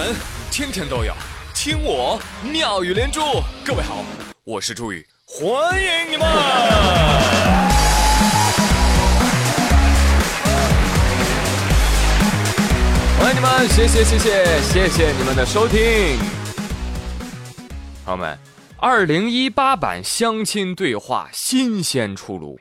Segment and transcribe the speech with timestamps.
[0.00, 0.16] 闻
[0.50, 1.12] 天天都有，
[1.54, 3.20] 听我妙语连珠。
[3.62, 4.02] 各位好，
[4.44, 6.26] 我是朱宇，欢迎你们！
[13.18, 16.16] 欢迎你们，谢谢谢谢谢谢你们的收听，
[18.06, 18.38] 朋友们，
[18.78, 22.56] 二零一八版相亲对话新鲜出炉，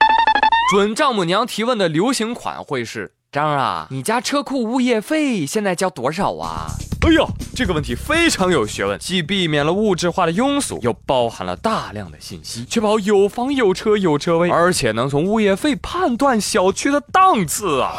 [0.74, 3.14] 准丈母娘提问的流行款会是。
[3.32, 6.72] 张啊，你家车库物业费现在交多少啊？
[7.10, 17.94] 哎呦，这个问题非常有学问，既避免了物质化的庸俗，又包含了大量的信息，确保有房有车有车位，而且能从物业费判断小区的档次啊！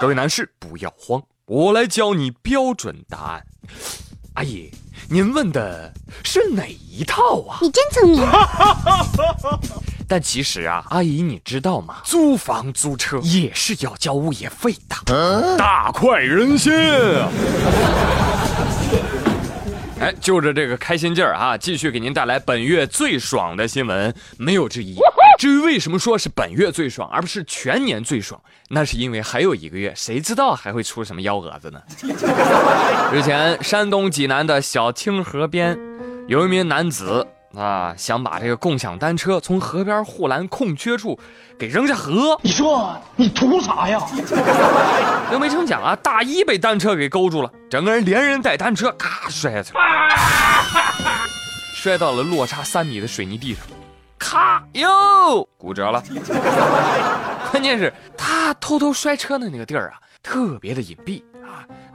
[0.00, 3.44] 各位男士不要慌，我来教你标准答案。
[4.34, 4.72] 阿姨，
[5.08, 7.58] 您问的是哪一套啊？
[7.62, 8.20] 你真聪明。
[10.08, 11.96] 但其实啊，阿姨你知道吗？
[12.02, 16.72] 租房租车也是要交物业费的，大快人心。
[20.00, 24.96] 哎，就着这个开心劲儿啊，继续给您带来本月最爽的新闻，没有之一。
[25.38, 31.82] 至于为什么说是本月最爽，而不是全年最爽，那是因为还有一个月，谁知道还会出什么幺蛾子呢？
[33.12, 35.76] 日前，山东济南的小清河边，
[36.28, 37.26] 有一名男子。
[37.54, 41.18] 啊，想把这个共享单车从河边护栏空缺处
[41.58, 42.38] 给扔下河。
[42.42, 44.00] 你说你图啥呀？
[45.32, 49.80] 又没成想啊，大衣被单车给勾住了，整个人连人带单车咔摔下去了，
[51.74, 53.64] 摔到了落差三米的水泥地上，
[54.18, 56.02] 咔哟骨折了。
[57.50, 61.22] 关键是他偷偷摔车的那个地儿啊，特别的隐蔽。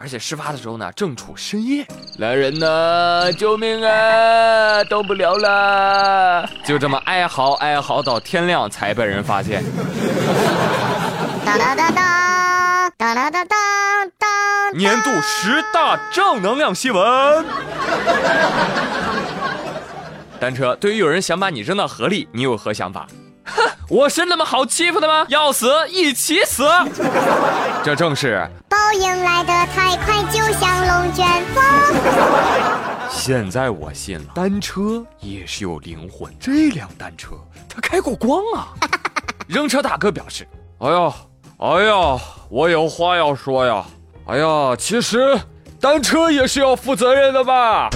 [0.03, 1.87] 而且事发的时候呢，正处深夜。
[2.17, 4.83] 来人呐，救命啊！
[4.83, 9.63] 动不了了，就这么哀嚎哀嚎到天亮才被人发现。
[11.45, 13.47] 当当当当当当当
[14.19, 14.77] 当！
[14.77, 17.45] 年度十大正能量新闻。
[20.37, 23.07] 单车，对于有人想把你扔到河里，你有何想法？
[23.55, 25.25] 哼， 我是那么好欺负的吗？
[25.29, 26.63] 要死一起死！
[27.83, 31.63] 这正是报应来的太快，就像龙卷风。
[33.09, 36.33] 现在我信了，单车也是有灵魂。
[36.39, 37.31] 这辆单车
[37.69, 38.73] 它开过光啊！
[39.47, 40.47] 扔车大哥表示
[40.79, 41.13] ：“哎呀，
[41.57, 43.85] 哎呀，我有话要说呀！
[44.27, 45.37] 哎呀，其实……”
[45.83, 47.89] 单车也是要负责任的吧？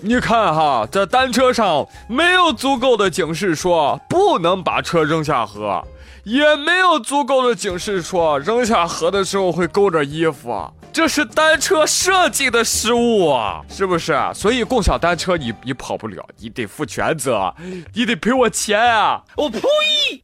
[0.00, 5.80] 你看哈，这单车上没有足够的警示说不能把车扔下河，
[6.24, 14.18] 也没有足够的警示说扔下河的时候会勾着衣服，这是单车设计的失误啊，是不是？
[14.34, 17.54] 所以共享单车你你跑不了，你得负全责，
[17.94, 19.22] 你得赔我钱啊！
[19.36, 19.60] 我呸！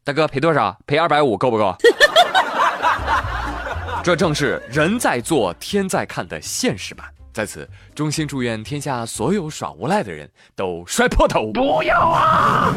[0.03, 0.77] 大哥赔多少？
[0.85, 1.73] 赔二百五够不够？
[4.03, 7.05] 这正是人在做天在看的现实版。
[7.31, 11.51] 在此，衷心祝愿天下所有耍无赖的人都摔破头！
[11.51, 12.73] 不要啊！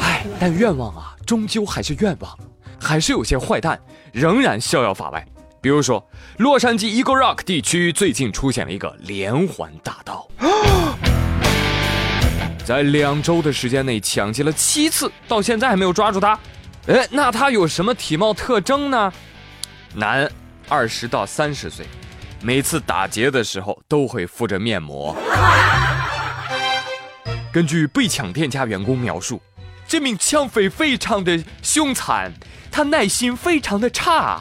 [0.00, 2.38] 哎，但愿望啊，终究还是愿望，
[2.80, 3.78] 还是有些坏蛋
[4.12, 5.26] 仍然逍遥法外。
[5.60, 10.28] 比如说，洛杉矶 Eagle Rock 地区最近出现了一个连环大盗，
[12.64, 16.38] 在两周的时间内抢劫了七次，到现在还没有抓住他。
[16.88, 19.12] 哎，那他有什么体貌特征呢？
[19.94, 20.26] 男，
[20.70, 21.84] 二十到三十岁，
[22.40, 25.14] 每次打劫的时候都会敷着面膜。
[27.52, 29.38] 根据被抢店家员工描述，
[29.86, 32.32] 这名抢匪非常的凶残，
[32.70, 34.40] 他耐心非常的差，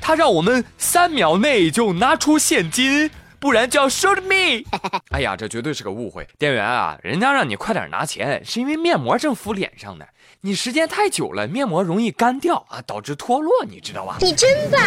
[0.00, 3.10] 他让我们三秒内就拿出现金，
[3.40, 4.64] 不然就要 shoot me。
[5.10, 10.04] 哎呀，这绝对是个误会，店员啊，人家让你快点拿钱，是因为面膜正敷脸上呢。
[10.40, 14.16] 你时间太久了，面膜容易干掉啊，导致脱落，你知道吧？
[14.20, 14.80] 你真棒！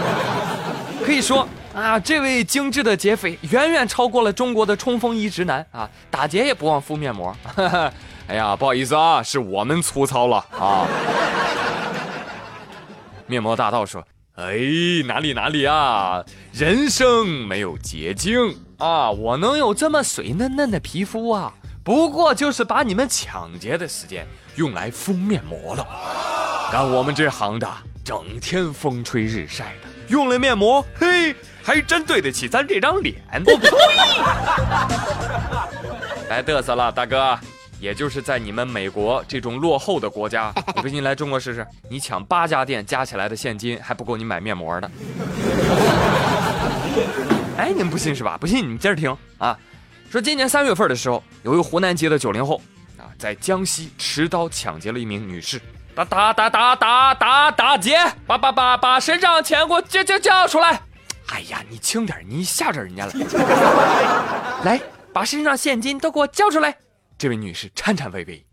[1.04, 7.34] 可以说啊，这位精致的劫匪远远超过了中国的冲锋衣直男啊，打劫也不忘敷面膜。
[8.28, 10.86] 哎呀，不好意思啊，是我们粗糙了啊。
[13.26, 14.02] 面膜大盗说
[14.40, 21.52] ：“哎，哪里哪里啊，人生没有捷径啊，我能有这么水嫩嫩的皮肤啊，
[21.84, 24.26] 不过就是把你们抢劫的时间。”
[24.56, 25.86] 用来敷面膜了，
[26.72, 27.68] 干我们这行的，
[28.04, 33.14] 整天风吹日晒的，用了面膜，嘿，还真对得起咱这张脸。
[33.46, 33.68] 我呸！
[36.28, 37.38] 别 嘚瑟了，大哥，
[37.80, 44.90] 也就是在你们美国这种落后的国家， 你不信来中国试试，你抢八家店加起来的现金还不够你买面膜呢。
[47.56, 48.36] 哎，你们不信是吧？
[48.38, 49.58] 不信你们接着听啊，
[50.10, 52.60] 说今年三月份的时候，有一个湖南籍的九零后
[52.98, 53.08] 啊。
[53.18, 55.60] 在江西持刀抢劫了一名女士，
[55.94, 60.80] 打打打打打打打劫，把把把把身上钱给我交交交出来！
[61.28, 63.12] 哎呀，你轻点，你吓着人家了。
[64.64, 64.80] 来，
[65.12, 66.74] 把身上现金都给我交出来。
[67.20, 68.46] 这位女士颤颤巍巍，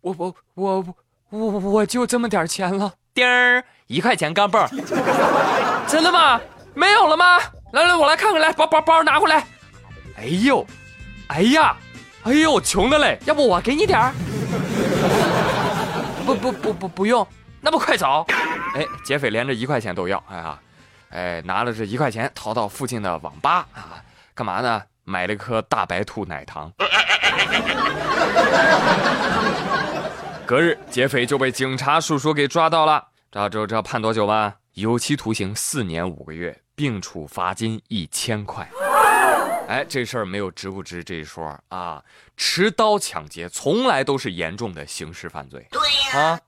[0.00, 0.94] 我我我
[1.30, 2.94] 我我就这么点钱了。
[3.12, 4.68] 丁儿，一块钱钢镚。
[5.90, 6.40] 真的吗？
[6.72, 7.40] 没有了吗？
[7.72, 9.44] 来来，我来看看，来包包包拿回来。
[10.16, 10.64] 哎呦，
[11.26, 11.76] 哎呀，
[12.22, 14.14] 哎呦，穷的嘞，要不我给你点儿？
[16.24, 17.26] 不不不不不用，
[17.60, 18.24] 那么快走？
[18.76, 20.56] 哎，劫匪连着一块钱都要，哎呀。
[21.10, 23.98] 哎，拿了这一块钱，逃到附近的网吧啊，
[24.32, 24.80] 干嘛呢？
[25.02, 26.72] 买了颗大白兔奶糖。
[30.46, 33.08] 隔日，劫匪就被警察叔叔给抓到了。
[33.30, 34.54] 知道知道判多久吗？
[34.74, 38.68] 有期徒刑四年五个月，并处罚金一千块。
[39.68, 42.02] 哎，这事儿没有值不值这一说啊？
[42.36, 45.66] 持刀抢劫从来都是严重的刑事犯罪。
[45.70, 45.80] 对
[46.18, 46.32] 呀。
[46.32, 46.40] 啊，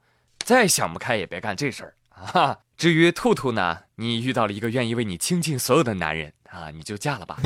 [0.44, 2.58] 再想不开也别干这事儿啊。
[2.76, 7.37] 至于兔兔呢，你遇到了一个愿意为你倾尽所有的男人啊，你就嫁了吧。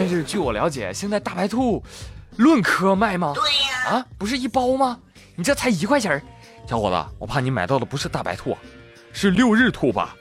[0.00, 1.84] 但是据我了解，现在大白兔
[2.36, 3.34] 论颗卖吗？
[3.34, 3.96] 对呀。
[3.96, 4.98] 啊，不是一包吗？
[5.36, 6.22] 你这才一块钱
[6.66, 8.56] 小伙子，我怕你买到的不是大白兔，
[9.12, 10.16] 是六日兔吧？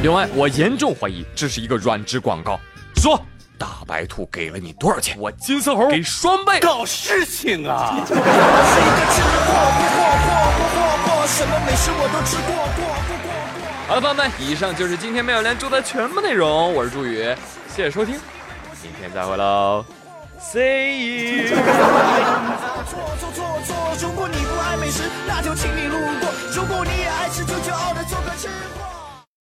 [0.00, 2.60] 另外，我严重怀疑这是一个软质广告。
[2.94, 3.20] 说。
[3.58, 5.18] 大白兔给了你多少钱？
[5.18, 6.60] 我金丝猴给双倍。
[6.60, 7.96] 搞事情啊！
[13.88, 16.74] 好了，朋友们，以上就是今天妙连珠的全部内容。
[16.74, 17.22] 我是朱宇，
[17.68, 18.18] 谢谢收听，
[18.82, 19.84] 明天再会喽
[20.40, 21.56] ，See you。
[24.00, 28.48] 如果你不爱美食，那就请你路过；如果你也爱吃，就骄傲的做个吃。